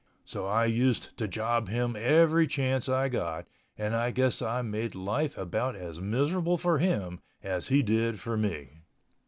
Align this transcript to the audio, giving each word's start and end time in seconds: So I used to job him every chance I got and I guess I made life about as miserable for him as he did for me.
So 0.25 0.47
I 0.47 0.65
used 0.65 1.15
to 1.19 1.27
job 1.27 1.69
him 1.69 1.95
every 1.95 2.47
chance 2.47 2.89
I 2.89 3.07
got 3.07 3.45
and 3.77 3.95
I 3.95 4.09
guess 4.09 4.41
I 4.41 4.63
made 4.63 4.95
life 4.95 5.37
about 5.37 5.75
as 5.75 6.01
miserable 6.01 6.57
for 6.57 6.79
him 6.79 7.19
as 7.43 7.67
he 7.67 7.83
did 7.83 8.19
for 8.19 8.35
me. 8.35 8.81